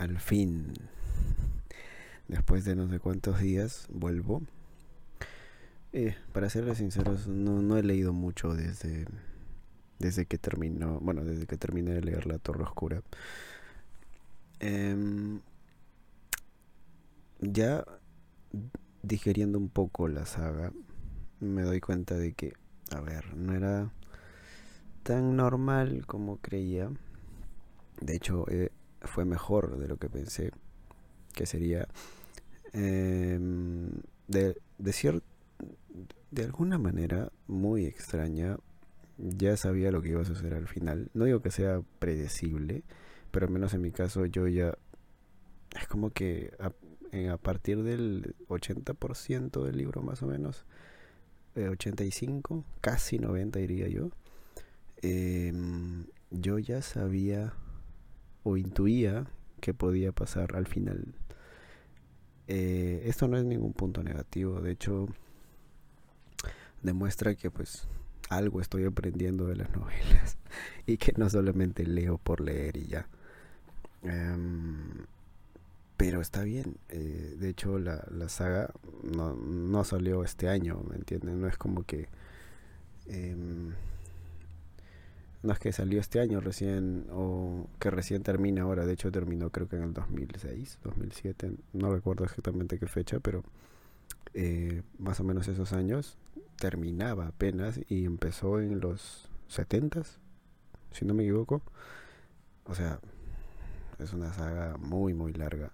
[0.00, 0.72] al fin,
[2.26, 4.40] después de no sé cuántos días, vuelvo.
[5.92, 9.04] Eh, para serles sinceros, no, he leído mucho desde,
[9.98, 13.02] desde que terminó, bueno, desde que terminé de leer La Torre Oscura.
[14.58, 15.40] Em,
[17.40, 17.84] ya
[19.02, 20.72] digeriendo un poco la saga,
[21.40, 22.54] me doy cuenta de que,
[22.90, 23.92] a ver, no era
[25.02, 26.90] tan normal como creía.
[28.00, 28.70] De hecho, eh,
[29.02, 30.52] fue mejor de lo que pensé
[31.34, 31.88] que sería.
[32.72, 33.90] Em,
[34.28, 35.22] de, de,
[36.30, 38.58] de alguna manera muy extraña,
[39.18, 41.10] ya sabía lo que iba a suceder al final.
[41.14, 42.82] No digo que sea predecible,
[43.30, 44.76] pero al menos en mi caso yo ya...
[45.78, 50.64] Es como que a, partir del 80% del libro más o menos,
[51.54, 54.10] 85, eh, casi 90 diría yo,
[55.02, 57.52] em, yo ya sabía
[58.42, 59.26] o intuía
[59.60, 61.14] que podía pasar al final.
[62.48, 65.08] Eh, esto no es ningún punto negativo, de hecho
[66.82, 67.86] demuestra que pues
[68.28, 70.36] algo estoy aprendiendo de las novelas
[70.86, 73.06] y que no solamente leo por leer y ya.
[74.02, 75.06] Em,
[75.96, 80.96] pero está bien, eh, de hecho la, la saga no, no, salió este año, ¿me
[80.96, 81.40] entienden?
[81.40, 82.08] No es como que...
[83.06, 83.74] Em,
[85.42, 89.50] no es que salió este año recién o que recién termina ahora, de hecho terminó
[89.50, 93.42] creo que en el 2006, 2007, no recuerdo exactamente qué fecha, pero
[94.34, 96.18] eh, más o menos esos años
[96.58, 100.02] terminaba apenas y empezó en los 70
[100.92, 101.62] si no me equivoco.
[102.66, 103.00] O sea,
[103.98, 105.72] es una saga muy muy larga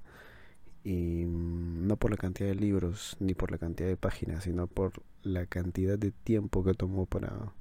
[0.84, 4.92] y no por la cantidad de libros ni por la cantidad de páginas, sino por
[5.22, 7.52] la cantidad de tiempo que tomó para,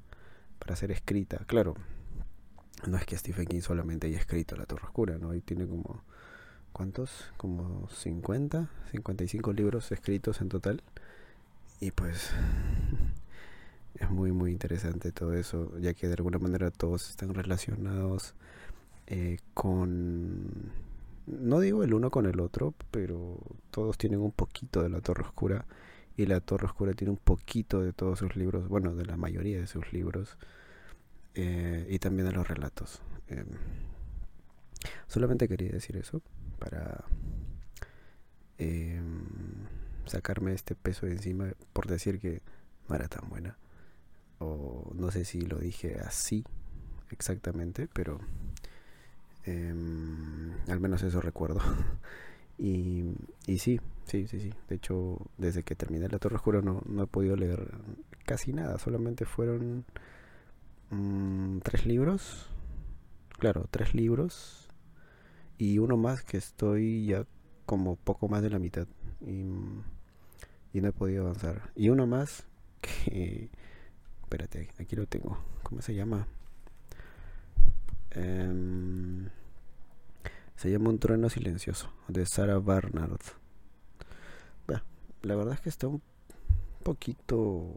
[0.66, 1.44] para ser escrita.
[1.46, 1.76] Claro,
[2.88, 5.36] no es que Stephen King solamente haya escrito La Torre Oscura, ¿no?
[5.36, 6.02] Y tiene como,
[6.74, 7.32] ¿cuántos?
[7.38, 10.82] Como 50, 55 libros escritos en total.
[11.80, 12.32] Y pues
[13.94, 18.34] es muy, muy interesante todo eso, ya que de alguna manera todos están relacionados
[19.06, 20.72] eh, con...
[21.28, 23.38] No digo el uno con el otro, pero
[23.70, 25.66] todos tienen un poquito de la Torre Oscura
[26.18, 29.60] y la Torre Oscura tiene un poquito de todos sus libros, bueno, de la mayoría
[29.60, 30.38] de sus libros.
[31.36, 33.02] Eh, y también de los relatos.
[33.28, 33.46] Em,
[35.08, 36.22] solamente quería decir eso
[36.60, 37.04] para
[38.58, 39.26] em,
[40.06, 42.42] sacarme este peso de encima por decir que
[42.88, 43.58] no era tan buena.
[44.40, 46.46] O no sé si lo dije así
[47.12, 48.20] exactamente, pero
[49.44, 51.60] em, al menos eso recuerdo.
[52.58, 53.06] y,
[53.48, 54.54] y sí, sí, sí, sí.
[54.70, 57.72] De hecho, desde que terminé La Torre Oscura no, no he podido leer
[58.26, 58.78] casi nada.
[58.80, 59.86] Solamente fueron
[60.92, 62.48] Mm, tres libros.
[63.40, 64.70] Claro, tres libros.
[65.58, 67.26] Y uno más que estoy ya
[67.66, 68.88] como poco más de la mitad.
[69.22, 69.44] Y,
[70.82, 71.72] no he podido avanzar.
[71.76, 72.46] Y uno más
[72.82, 73.50] que...
[74.24, 75.38] Espérate, aquí lo tengo.
[75.64, 76.28] ¿Cómo se llama?
[78.12, 79.30] Em,
[80.56, 83.20] se llama Un trueno silencioso, de Sarah Barnard.
[85.22, 86.04] la verdad es que está un
[86.84, 87.74] poquito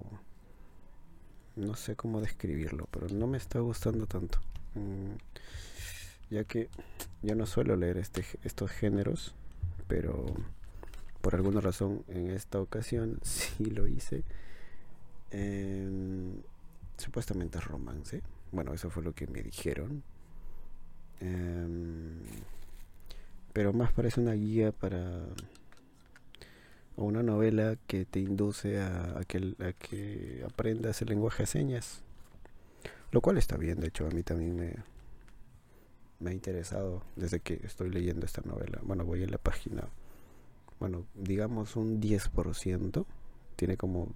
[1.59, 4.39] no sé cómo describirlo, pero no me está gustando tanto.
[4.75, 5.17] Mm,
[6.31, 6.69] ya que
[7.23, 9.35] yo no suelo leer este, estos géneros,
[9.89, 10.27] pero
[11.21, 14.23] por alguna razón en esta ocasión sí lo hice.
[15.31, 16.43] Em,
[16.97, 18.23] supuestamente es romance.
[18.53, 20.03] Bueno, eso fue lo que me dijeron.
[21.21, 22.21] Em,
[23.53, 25.25] pero más parece una guía para
[26.99, 32.03] o una novela que te induce a, que, aprendas el lenguaje de señas.
[33.13, 34.75] Lo cual está bien, de hecho a mí también me,
[36.19, 38.81] me ha interesado desde que estoy leyendo esta novela.
[38.83, 39.85] Bueno, voy en la página,
[40.81, 43.07] bueno, digamos un 10%,
[43.55, 44.13] tiene como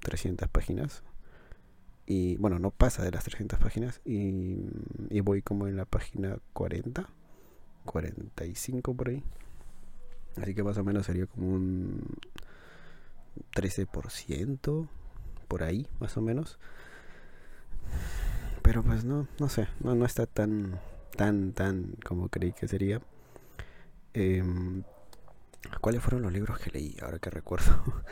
[0.00, 1.04] 300 páginas.
[2.04, 4.56] Y bueno, no pasa de las 300 páginas y,
[5.08, 7.08] y voy como en la página 40,
[7.88, 9.22] 45 por ahí.
[10.36, 12.16] Así que más o menos sería como un
[13.54, 14.88] 13%,
[15.48, 16.58] por ahí, más o menos.
[18.62, 20.78] Pero pues no, no sé, no, no está tan,
[21.16, 23.00] tan, tan como creí que sería.
[24.12, 24.84] Em,
[25.80, 26.96] ¿Cuáles fueron los libros que leí?
[27.02, 27.82] Ahora que recuerdo.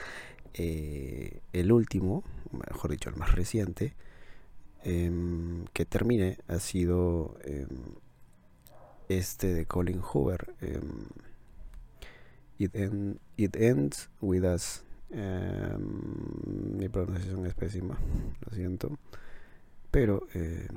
[0.59, 3.93] Eh, el último, mejor dicho, el más reciente,
[4.85, 7.69] em, que termine, ha sido em,
[9.09, 10.55] este de Colin Hoover.
[12.59, 12.75] It,
[13.37, 14.83] it Ends With Us.
[15.11, 17.97] Em, mi pronunciación es pésima,
[18.45, 18.99] lo siento.
[19.91, 20.69] Pero eh,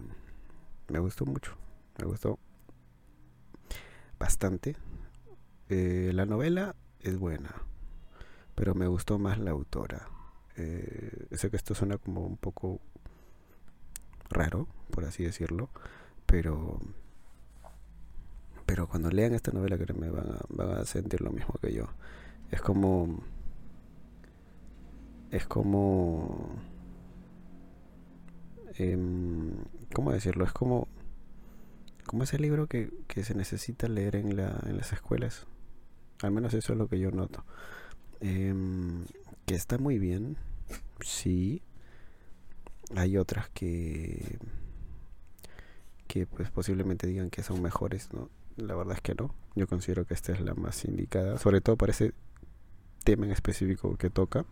[0.89, 1.55] me gustó mucho,
[1.97, 2.39] me gustó
[4.19, 4.75] bastante.
[5.69, 7.53] eh, la novela es buena,
[8.55, 10.07] pero me gustó más la autora.
[10.57, 12.81] Eh, sé que esto suena como un poco
[14.29, 15.69] raro, por así decirlo,
[16.25, 16.79] pero
[18.69, 21.73] pero cuando lean esta novela que me van a, van a sentir lo mismo que
[21.73, 21.87] yo.
[22.51, 23.23] Es como
[25.31, 26.51] es como
[28.77, 28.95] eh,
[29.91, 30.45] ¿cómo decirlo?
[30.45, 30.87] Es como
[32.05, 35.47] como ese libro que, que se necesita leer en, la, en las escuelas.
[36.21, 37.43] Al menos eso es lo que yo noto.
[38.19, 39.05] Em,
[39.47, 40.37] que está muy bien,
[41.01, 41.63] sí.
[42.95, 44.37] Hay otras que
[46.07, 48.29] que pues posiblemente digan que son mejores, ¿no?
[48.59, 49.33] La verdad es que no.
[49.55, 52.13] Yo considero que esta es la más indicada, sobre todo para ese
[53.03, 54.45] tema en específico que toca.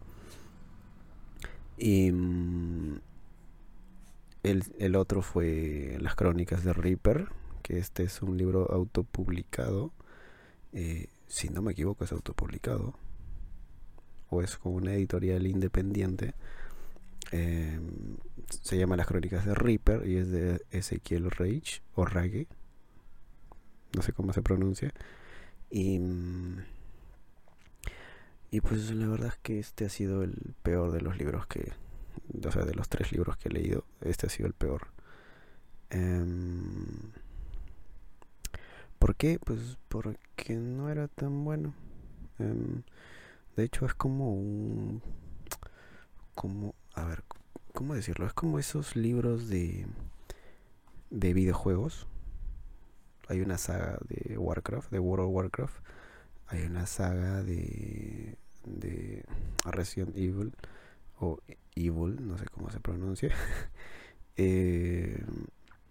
[1.78, 3.00] Y mm,
[4.44, 7.28] el, el otro fue Las Crónicas de Reaper,
[7.62, 9.92] que este es un libro autopublicado.
[10.74, 12.94] Eh, si no me equivoco, es autopublicado.
[14.30, 16.34] O es como una editorial independiente.
[17.32, 17.80] Eh,
[18.62, 22.48] se llama Las Crónicas de Reaper y es de Ezequiel Rage o Rage.
[23.98, 24.94] No sé cómo se pronuncia.
[25.72, 26.00] Y,
[28.52, 31.74] y pues la verdad es que este ha sido el peor de los libros que.
[32.46, 34.88] O sea, de los tres libros que he leído, este ha sido el peor.
[35.90, 36.24] Eh,
[39.00, 39.40] ¿Por qué?
[39.40, 41.74] Pues porque no era tan bueno.
[42.38, 42.84] Em,
[43.56, 45.02] de hecho es como un...
[46.36, 46.76] Como...
[46.94, 47.24] A ver,
[47.74, 48.28] ¿cómo decirlo?
[48.28, 49.88] Es como esos libros de...
[51.10, 52.08] De videojuegos.
[53.30, 55.84] Hay una saga de Warcraft, de World of Warcraft.
[56.48, 58.38] Hay una saga de...
[58.66, 59.24] De
[59.66, 60.54] Resident Evil.
[61.20, 61.40] O
[61.76, 63.34] Evil, no sé cómo se pronuncia.
[64.38, 65.24] eh,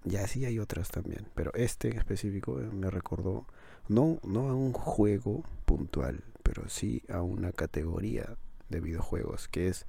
[0.05, 3.45] ya sí hay otras también, pero este en específico eh, me recordó
[3.89, 8.37] no, no a un juego puntual, pero sí a una categoría
[8.69, 9.87] de videojuegos, que es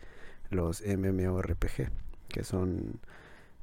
[0.49, 1.91] los MMORPG,
[2.29, 2.99] que son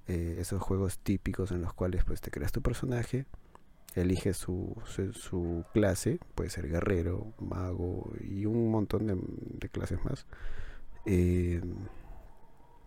[0.06, 3.26] eh, esos juegos típicos en los cuales pues te creas tu personaje,
[3.94, 4.76] eliges su,
[5.12, 10.26] su, clase, puede ser guerrero, mago y un montón de, clases más.
[11.06, 11.61] Eh,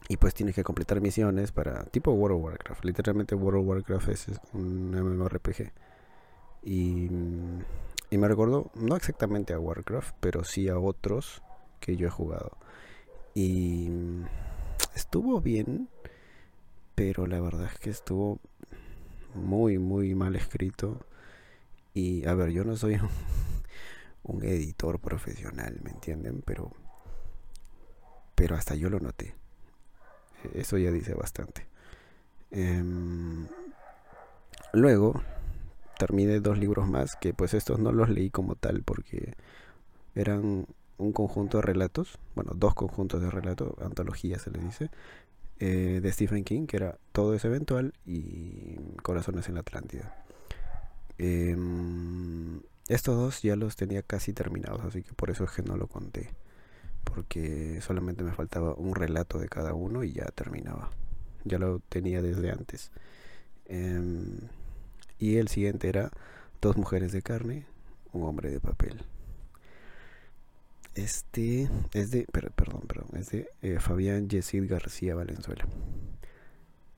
[0.09, 2.86] y pues tienes que completar misiones para tipo World of Warcraft.
[2.86, 5.71] Literalmente World of Warcraft es un MMORPG.
[6.63, 7.10] Y,
[8.10, 11.42] y me recordó, no exactamente a Warcraft, pero sí a otros
[11.80, 12.57] que yo he jugado.
[13.33, 13.89] Y
[14.95, 15.89] estuvo bien,
[16.95, 18.39] pero la verdad es que estuvo
[19.38, 21.06] muy, muy mal escrito.
[21.94, 23.00] Y a ver, yo no soy
[24.24, 26.44] un, editor profesional, ¿me entienden?
[26.45, 26.72] Pero,
[28.36, 29.36] pero hasta yo lo noté
[30.54, 31.66] eso ya dice bastante.
[32.51, 33.48] Em,
[34.74, 35.22] luego
[35.98, 39.34] terminé dos libros más que pues estos no los leí como tal porque
[40.16, 40.68] eran
[40.98, 44.89] un conjunto de relatos, bueno, dos conjuntos de relatos, antología se le dice,
[45.59, 50.15] eh, de Stephen King, que era Todo es eventual y Corazones en la Atlántida.
[51.18, 55.77] Em, estos dos ya los tenía casi terminados, así que por eso es que no
[55.77, 56.30] lo conté
[57.07, 60.92] porque solamente me faltaba un relato de cada uno y ya terminaba.
[61.45, 62.92] Ya lo tenía desde antes.
[63.65, 64.39] Em,
[65.18, 66.12] y el siguiente era
[66.60, 67.67] Dos mujeres de carne,
[68.13, 69.03] un hombre de papel.
[70.98, 75.68] Este es de, perdón, perdón, es de eh, Fabián Yesid García Valenzuela.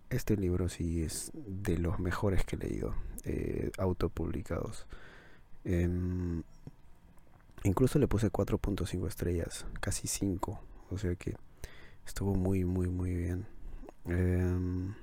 [0.10, 4.88] Este libro sí es de los mejores que he leído, eh, autopublicados.
[5.66, 6.44] Em,
[7.64, 10.62] Incluso le puse 4.5 estrellas, casi 5.
[10.92, 11.36] O sea que
[12.06, 13.48] estuvo muy, muy, muy bien.
[14.06, 14.94] Em,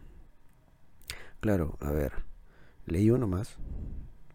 [1.41, 2.13] claro, a ver,
[2.87, 3.57] leí uno más,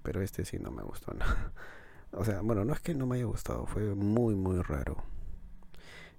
[0.04, 1.52] pero este sí no me gustó nada.
[2.14, 5.04] O sea, bueno, no es que no me haya gustado, fue muy, muy raro.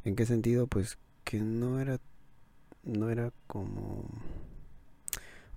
[0.04, 0.66] ¿En qué sentido?
[0.66, 2.00] Pues que no era,
[2.82, 4.08] no era como,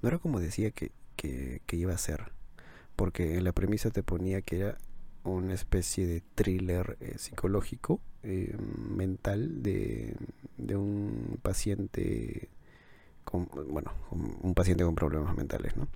[0.02, 2.32] no era como decía que, que, que iba a ser.
[2.96, 4.78] Porque en la premisa te ponía que era
[5.24, 8.56] una especie de thriller eh, psicológico, eh,
[8.90, 10.16] mental, de,
[10.58, 12.50] de, un paciente
[13.24, 15.88] con, bueno, un paciente con problemas mentales, ¿no?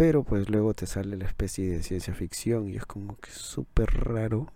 [0.00, 3.90] Pero pues luego te sale la especie de ciencia ficción y es como que súper
[3.90, 4.46] raro,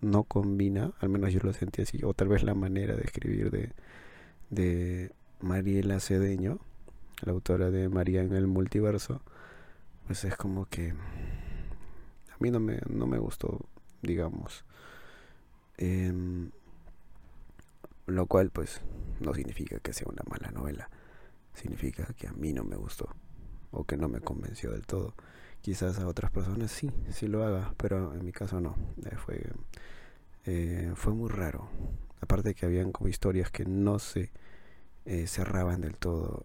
[0.00, 3.52] no combina, al menos yo lo sentí así, o tal vez la manera de escribir
[3.52, 3.70] de,
[4.50, 6.58] de Mariela Cedeño,
[7.22, 9.22] la autora de María en el multiverso,
[10.08, 13.66] pues es como que a mí no me, no me gustó,
[14.02, 14.64] digamos.
[15.76, 16.50] Em,
[18.06, 18.80] lo cual pues
[19.20, 20.90] no significa que sea una mala novela.
[21.54, 23.08] Significa que a mí no me gustó
[23.70, 25.14] o que no me convenció del todo.
[25.60, 28.76] quizás a otras personas sí, sí lo haga, pero en mi caso no.
[29.04, 29.52] Eh, fue,
[30.46, 31.68] eh, fue muy raro.
[32.20, 34.30] Aparte que habían como historias que no se
[35.04, 36.42] eh, cerraban del todo.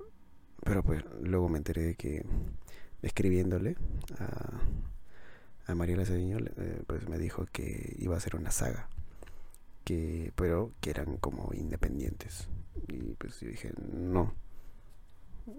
[0.64, 2.26] Pero pues luego me enteré de que
[3.02, 3.76] escribiéndole
[4.20, 6.38] a, a Mariela Cediño,
[6.88, 8.90] pues me dijo que iba a ser una saga.
[9.84, 12.48] Que, pero que eran como independientes.
[12.88, 14.34] Y pues yo dije, no,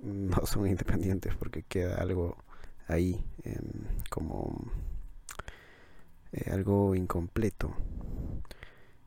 [0.02, 2.36] no son independientes porque queda algo
[2.88, 3.62] ahí em,
[4.10, 4.70] como
[6.32, 7.74] eh, algo incompleto,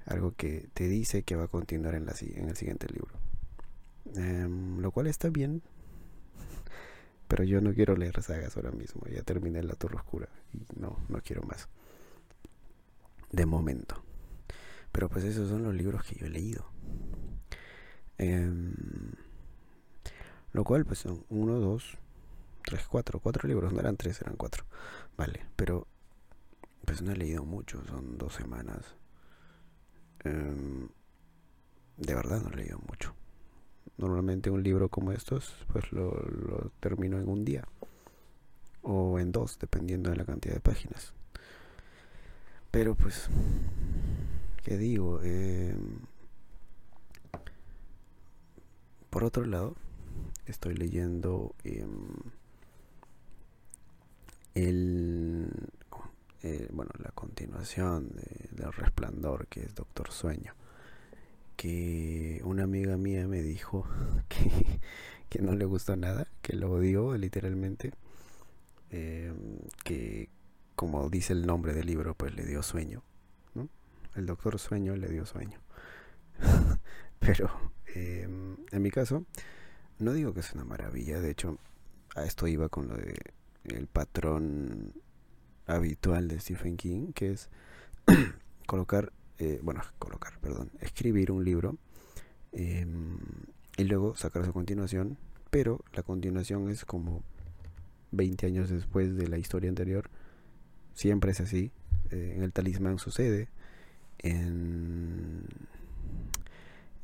[0.05, 3.13] algo que te dice que va a continuar en, la, en el siguiente libro.
[4.15, 5.61] Em, lo cual está bien,
[7.27, 10.97] pero yo no quiero leer sagas ahora mismo, ya terminé La Torre Oscura y no,
[11.09, 11.67] no quiero más.
[13.31, 14.01] De momento.
[14.93, 16.65] Pero pues esos son los libros que yo he leído.
[18.17, 18.73] Em,
[20.57, 21.99] lo cual pues son uno, dos,
[22.65, 24.65] tres, cuatro, cuatro libros, no eran tres, eran cuatro.
[25.15, 25.85] Vale, pero
[26.83, 28.95] pues no he leído mucho, son dos semanas.
[30.23, 30.89] Em,
[31.97, 33.13] de verdad no he leído mucho.
[33.99, 37.63] Normalmente un libro como estos, pues lo, termino en un día
[38.81, 41.13] o en dos, dependiendo de la cantidad de páginas.
[42.71, 43.29] Pero pues,
[44.63, 45.21] ¿qué digo?
[45.21, 45.99] Em,
[49.11, 49.75] por otro lado,
[50.51, 52.07] estoy leyendo em,
[54.55, 55.49] el,
[56.43, 60.53] eh, bueno, la continuación de, del resplandor, que es Doctor Sueño.
[61.55, 63.87] Que una amiga mía me dijo
[64.29, 64.79] que,
[65.29, 67.93] que no le gustó nada, que lo odió literalmente,
[68.91, 70.29] em, que
[70.75, 73.01] como dice el nombre del libro, pues le dio sueño.
[73.55, 73.67] ¿no?
[74.15, 75.59] El Doctor Sueño le dio sueño.
[77.19, 77.49] Pero
[77.95, 79.25] em, en mi caso,
[79.99, 81.57] no digo que es una maravilla, de hecho,
[82.15, 83.15] a esto iba con lo de
[83.63, 84.93] el patrón
[85.65, 87.49] habitual de Stephen King, que es
[88.65, 91.77] colocar, eh, bueno, colocar, perdón, escribir un libro
[92.53, 93.17] em,
[93.77, 95.17] y luego sacar su continuación,
[95.49, 97.23] pero la continuación es como
[98.11, 100.09] 20 años después de la historia anterior,
[100.93, 101.71] siempre es así,
[102.11, 103.49] eh, en el talismán sucede,
[104.19, 105.45] en,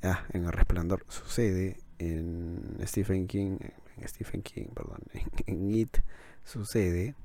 [0.02, 3.58] ah, en el resplandor sucede, en Stephen King,
[3.98, 5.00] en Stephen King, perdón,
[5.46, 5.98] en It
[6.44, 7.16] sucede.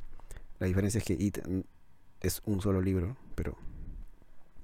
[0.59, 1.39] La diferencia es que It
[2.21, 3.57] es un solo libro, pero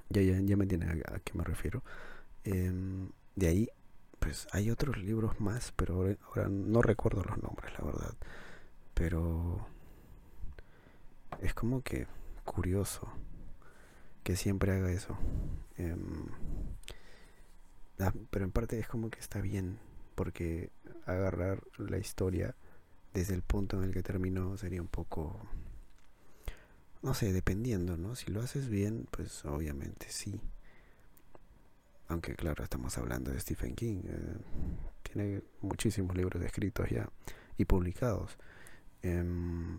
[0.08, 1.82] ya, ya, ya me entienden a, qué me refiero.
[2.44, 3.68] Em, de ahí,
[4.18, 8.14] pues hay otros libros más, pero ahora, no recuerdo los nombres, la verdad.
[8.94, 9.66] Pero
[11.40, 12.06] es como que
[12.44, 13.08] curioso
[14.22, 15.16] que siempre haga eso.
[15.76, 16.26] Em,
[18.00, 19.78] ah, pero en parte es como que está bien,
[20.14, 20.70] porque
[21.06, 22.54] agarrar la historia
[23.12, 25.40] desde el punto en el que terminó sería un poco,
[27.02, 28.16] no sé, dependiendo, ¿no?
[28.16, 30.40] Si lo haces bien, pues obviamente sí.
[32.08, 34.02] Aunque claro, estamos hablando de Stephen King.
[34.04, 34.36] Eh,
[35.02, 37.08] tiene muchísimos libros escritos ya
[37.56, 38.36] y publicados.
[39.02, 39.78] Em,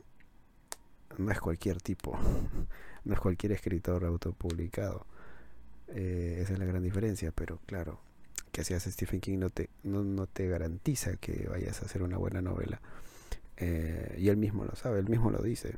[1.18, 2.18] no es cualquier tipo,
[3.06, 5.06] no es cualquier escritor autopublicado.
[5.90, 8.00] Eh, esa es la gran diferencia, pero claro,
[8.56, 12.42] que seas Stephen King no te, no te garantiza que vayas a hacer una buena
[12.42, 12.80] novela.
[13.58, 15.76] Eh, y él mismo lo sabe, él mismo lo dice.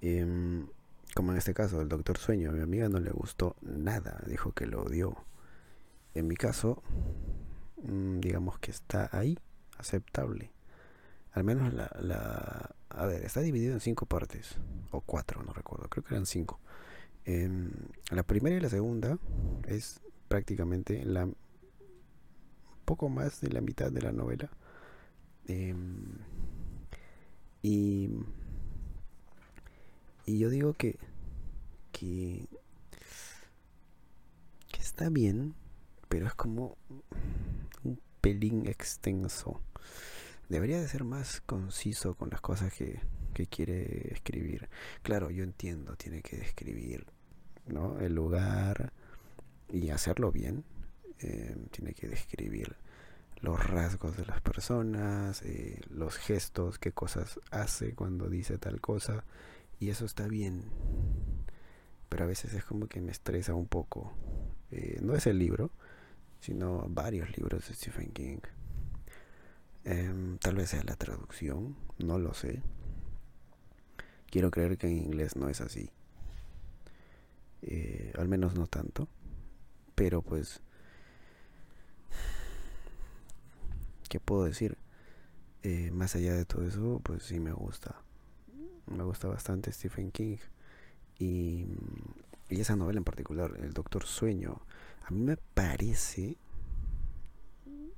[0.00, 0.68] Em,
[1.14, 4.52] como en este caso, el Doctor Sueño, a mi amiga no le gustó nada, dijo
[4.52, 5.18] que lo odió.
[6.14, 6.82] En mi caso,
[7.82, 9.38] mm, digamos que está ahí,
[9.76, 10.50] aceptable.
[11.32, 12.74] Al menos la, la...
[12.88, 14.56] A ver, está dividido en cinco partes,
[14.92, 16.58] o cuatro, no recuerdo, creo que eran cinco.
[17.26, 17.70] Em,
[18.10, 19.18] la primera y la segunda
[19.66, 21.28] es prácticamente la
[22.84, 24.50] poco más de la mitad de la novela
[25.48, 26.18] Em,
[27.62, 28.10] y,
[30.26, 30.98] y yo digo que,
[31.90, 32.46] que,
[34.70, 35.54] que está bien,
[36.10, 36.76] pero es como
[37.82, 39.62] un pelín extenso.
[40.50, 43.00] Debería de ser más conciso con las cosas que,
[43.32, 44.68] que quiere escribir.
[45.02, 47.06] Claro, yo entiendo, tiene que describir
[47.66, 47.98] ¿no?
[48.00, 48.92] el lugar
[49.70, 50.64] y hacerlo bien.
[51.20, 52.76] Em, tiene que describir
[53.40, 59.24] los rasgos de las personas, eh, los gestos, qué cosas hace cuando dice tal cosa.
[59.80, 60.64] Y eso está bien.
[62.08, 64.12] Pero a veces es como que me estresa un poco.
[64.70, 65.70] Eh, no es el libro,
[66.40, 68.38] sino varios libros de Stephen King.
[69.84, 72.62] Em, tal vez sea la traducción, no lo sé.
[74.30, 75.90] Quiero creer que en inglés no es así.
[77.62, 79.08] Eh, al menos no tanto.
[79.98, 80.60] Pero pues
[84.08, 84.78] ¿qué puedo decir?
[85.64, 87.96] Eh, más allá de todo eso, pues sí me gusta.
[88.86, 90.36] me gusta bastante Stephen King.
[91.18, 91.66] Y,
[92.48, 94.62] y esa novela en particular, El Doctor Sueño,
[95.04, 96.36] a mí me parece,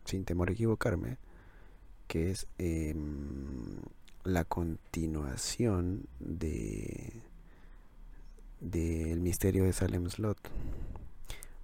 [0.07, 1.19] sin temor a equivocarme,
[2.09, 3.77] que es em,
[4.25, 7.13] la continuación de
[8.59, 10.39] del misterio de Salem Slot.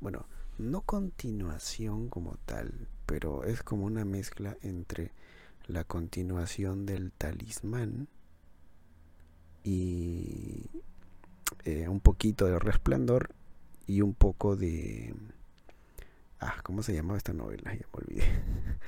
[0.00, 0.26] Bueno,
[0.58, 5.12] no continuación como tal, pero es como una mezcla entre
[5.66, 8.08] la continuación del talismán
[9.64, 10.62] y
[11.64, 13.30] eh, un poquito de resplandor
[13.86, 15.14] y un poco de...
[16.40, 17.74] Ah, ¿cómo se llamaba esta novela?
[17.74, 18.24] Ya me olvidé.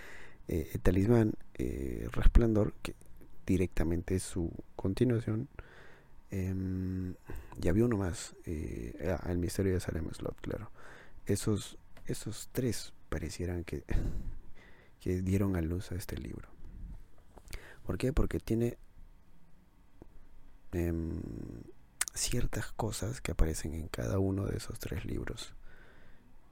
[0.51, 2.95] Eh, el talismán, eh, resplandor, que
[3.45, 5.47] directamente es su continuación.
[6.31, 7.17] Em,
[7.63, 10.71] y había uno más, ah, el misterio de Salem Slot, claro.
[11.29, 13.85] Esos, esos tres parecieran que,
[15.01, 16.49] que dieron a luz a este libro.
[17.85, 18.13] ¿Por qué?
[18.13, 18.79] Porque tiene
[20.73, 21.21] em,
[22.15, 25.55] ciertas cosas que aparecen en cada uno de esos tres libros.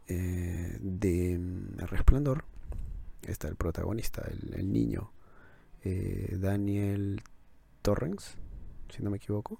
[0.08, 2.44] Eh, de em, Resplandor
[3.22, 5.10] está el protagonista, el, niño,
[5.84, 7.22] eh, Daniel
[7.82, 8.36] Torrens,
[8.88, 9.58] si no me equivoco,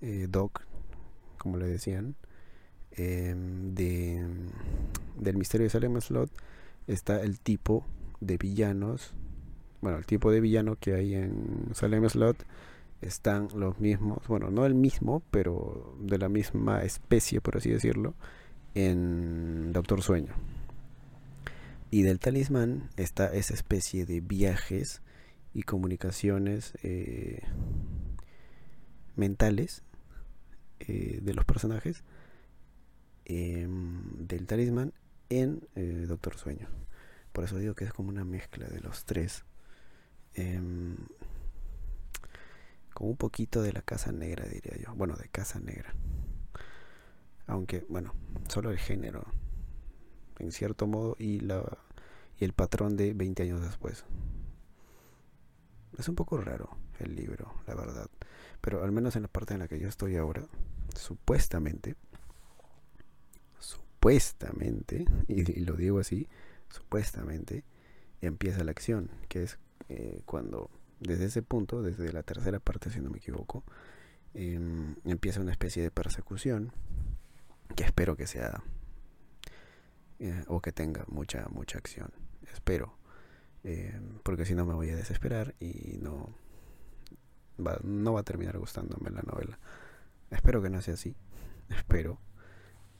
[0.00, 0.62] eh, Doc,
[1.38, 2.14] como le decían,
[2.98, 4.26] em, de,
[5.16, 6.30] del misterio de Salem Slot
[6.86, 7.86] está el tipo
[8.20, 9.12] de villanos,
[9.80, 12.44] bueno, el tipo de villano que hay en Salem Slot
[13.00, 18.14] están los mismos, bueno, no el mismo, pero de la misma especie, por así decirlo,
[18.74, 20.34] en Doctor Sueño.
[21.90, 25.00] Y del talismán está esa especie de viajes
[25.54, 27.42] y comunicaciones eh,
[29.16, 29.82] mentales
[30.80, 32.04] eh, de los personajes
[33.28, 34.92] em, del talismán
[35.28, 36.68] en eh, Doctor Sueño.
[37.32, 39.44] Por eso digo que es como una mezcla de los tres.
[40.34, 40.96] Em,
[42.92, 44.94] con un poquito de la casa negra, diría yo.
[44.94, 45.94] Bueno, de casa negra.
[47.46, 48.14] Aunque, bueno,
[48.48, 49.24] solo el género,
[50.38, 51.62] en cierto modo, y, la,
[52.38, 54.04] y el patrón de 20 años después.
[55.96, 58.08] Es un poco raro el libro, la verdad.
[58.60, 60.42] Pero al menos en la parte en la que yo estoy ahora,
[60.94, 61.96] supuestamente,
[64.08, 66.28] supuestamente, y, lo digo así,
[66.70, 67.64] supuestamente,
[68.22, 73.00] empieza la acción, que es eh, cuando desde ese punto, desde la tercera parte, si
[73.00, 73.64] no me equivoco,
[74.34, 76.72] em, empieza una especie de persecución
[77.76, 78.62] que espero que sea
[80.18, 82.10] eh, o que tenga mucha mucha acción.
[82.52, 82.96] Espero,
[83.62, 86.34] em, porque si no me voy a desesperar y no
[87.64, 89.58] va, no va a terminar gustándome la novela.
[90.30, 91.14] Espero que no sea así,
[91.68, 92.18] espero,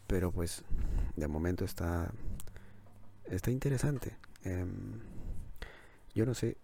[0.08, 0.64] pero pues
[1.14, 2.12] de momento está
[3.26, 4.16] está interesante.
[4.42, 5.00] Em,
[6.14, 6.56] yo no sé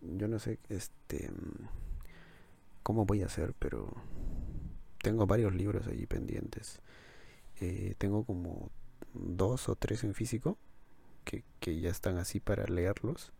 [0.00, 1.30] yo no sé este
[2.82, 3.92] cómo voy a hacer, pero
[5.02, 6.80] tengo varios libros allí pendientes.
[7.60, 8.70] Eh, tengo como
[9.12, 10.56] dos o tres en físico
[11.24, 13.32] que, que, ya están así para leerlos.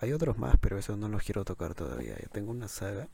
[0.00, 2.16] Hay otros más, pero esos no los quiero tocar todavía.
[2.32, 3.08] tengo una saga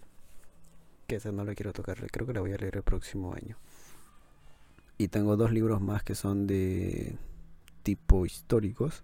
[1.07, 1.99] que esa no la quiero tocar.
[2.11, 3.57] Creo que la voy a leer el próximo año.
[4.99, 7.17] Y tengo dos libros más que son de
[7.83, 9.03] tipo históricos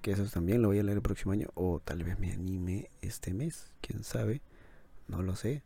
[0.00, 2.90] que esos también lo voy a leer el próximo año o tal vez me anime
[3.02, 4.40] este mes, quién sabe,
[5.08, 5.62] no lo sé.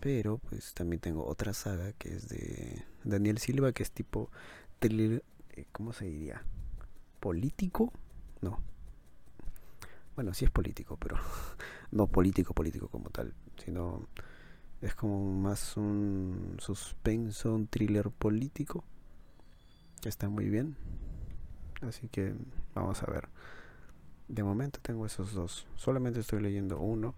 [0.00, 4.30] Pero pues también tengo otra saga que es de Daniel Silva, que es tipo
[4.80, 5.20] eh,
[5.72, 6.42] ¿cómo se diría?
[7.18, 7.92] ¿Político?
[8.40, 8.60] No.
[10.14, 11.16] Bueno, sí es político, pero
[11.90, 14.06] no político político como tal, sino
[14.80, 18.84] es como más un suspenso, un thriller político
[20.04, 20.76] está muy bien.
[21.80, 22.34] Así que
[22.74, 23.28] vamos a ver.
[24.28, 25.66] De momento tengo esos dos.
[25.76, 27.14] Solamente estoy leyendo uno,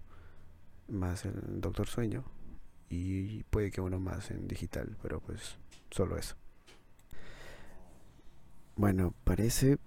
[0.88, 2.24] más el Doctor Sueño.
[2.88, 5.56] Y puede que uno más en digital, pero pues
[5.90, 6.36] solo eso.
[8.76, 9.78] Bueno, parece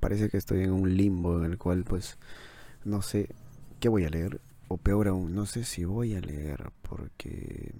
[0.00, 2.18] parece que estoy en un limbo en el cual pues
[2.84, 3.30] no sé
[3.80, 7.74] qué voy a leer o peor aún, no sé si voy a leer porque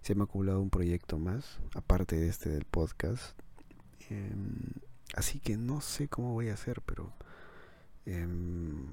[0.00, 3.38] se me ha acumulado un proyecto más aparte de este del podcast.
[4.10, 4.72] Em,
[5.14, 7.12] Así que no sé cómo voy a hacer, pero
[8.06, 8.92] em,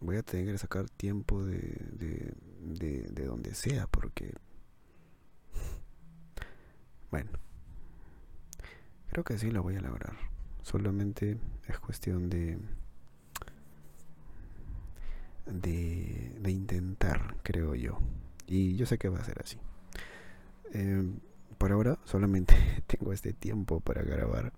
[0.00, 4.34] voy a tener que sacar tiempo de, de, de, donde sea, porque...
[7.10, 7.30] Bueno,
[9.10, 10.16] creo que sí lo voy a lograr.
[10.62, 12.58] Solamente es cuestión de...
[15.46, 17.98] De, intentar, creo yo.
[18.46, 19.58] Y yo sé que va a ser así.
[20.72, 21.18] Em,
[21.58, 22.54] por ahora solamente
[22.86, 24.52] tengo este tiempo para grabar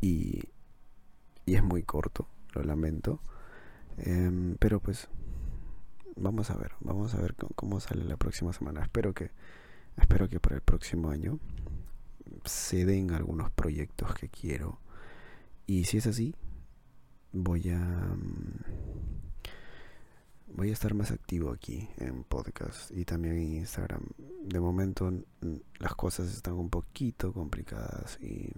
[0.00, 0.42] y,
[1.46, 3.20] y es muy corto, lo lamento.
[3.98, 5.08] Em, pero pues
[6.16, 8.82] vamos a ver, vamos a ver cómo, sale la próxima semana.
[8.82, 9.30] Espero que,
[9.96, 11.38] espero que para el próximo año
[12.44, 14.78] se den algunos proyectos que quiero.
[15.66, 16.34] Y si es así,
[17.32, 18.92] voy a mm,
[20.54, 24.02] voy a estar más activo aquí en podcast y también en Instagram.
[24.44, 25.12] De momento
[25.78, 28.52] las cosas están un poquito complicadas y,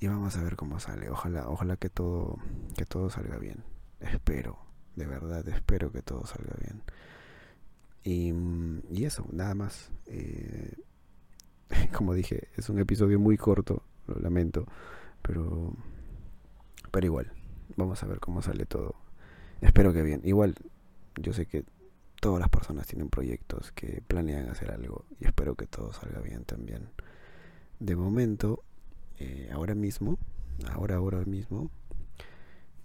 [0.00, 1.10] y vamos a ver cómo sale.
[1.10, 2.38] Ojalá, ojalá que todo,
[2.76, 3.62] que todo salga bien.
[4.00, 4.58] Espero,
[4.96, 6.82] de verdad, espero que todo salga bien.
[8.04, 8.32] Y,
[8.90, 9.90] y eso, nada más.
[10.06, 10.74] Eh,
[11.96, 14.66] como dije, es un episodio muy corto, lo lamento,
[15.22, 15.74] pero,
[16.90, 17.32] pero igual,
[17.76, 18.96] vamos a ver cómo sale todo
[19.60, 20.20] Espero que bien.
[20.24, 20.54] Igual,
[21.20, 21.64] yo sé que
[22.20, 26.44] todas las personas tienen proyectos que planean hacer algo y espero que todo salga bien
[26.44, 26.90] también.
[27.80, 28.62] De momento,
[29.18, 30.18] eh, ahora mismo,
[30.70, 31.70] ahora, ahora mismo,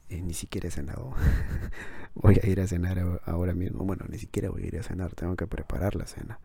[0.10, 1.14] eh, ni siquiera he cenado.
[2.16, 3.86] voy a ir a cenar ahora mismo.
[3.86, 6.40] Bueno, ni siquiera voy a ir a cenar, tengo que preparar la cena.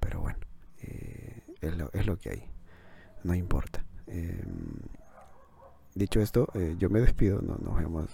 [0.00, 0.40] Pero bueno,
[0.82, 2.44] eh, es, lo, es, lo, que hay.
[3.22, 3.84] No importa.
[5.94, 7.40] Dicho esto, yo me despido.
[7.42, 8.10] No, nos vemos.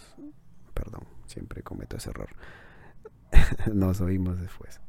[0.75, 1.03] Perdón.
[1.27, 2.31] Siempre cometo ese error.
[3.73, 4.81] Nos oímos después.